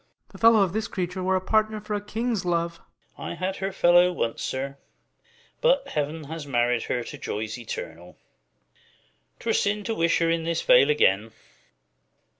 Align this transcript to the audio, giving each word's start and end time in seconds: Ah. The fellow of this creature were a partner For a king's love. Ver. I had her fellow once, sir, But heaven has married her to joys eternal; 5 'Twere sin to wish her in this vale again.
Ah. 0.01 0.29
The 0.29 0.37
fellow 0.39 0.61
of 0.61 0.73
this 0.73 0.87
creature 0.87 1.21
were 1.21 1.35
a 1.35 1.39
partner 1.41 1.79
For 1.79 1.93
a 1.93 2.01
king's 2.01 2.43
love. 2.43 2.77
Ver. 3.17 3.21
I 3.23 3.33
had 3.35 3.57
her 3.57 3.71
fellow 3.71 4.11
once, 4.11 4.41
sir, 4.41 4.77
But 5.61 5.89
heaven 5.89 6.23
has 6.23 6.47
married 6.47 6.85
her 6.85 7.03
to 7.03 7.19
joys 7.19 7.55
eternal; 7.59 8.13
5 9.33 9.39
'Twere 9.41 9.53
sin 9.53 9.83
to 9.83 9.93
wish 9.93 10.17
her 10.17 10.31
in 10.31 10.43
this 10.43 10.63
vale 10.63 10.89
again. 10.89 11.33